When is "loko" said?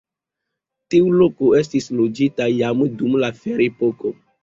1.19-1.51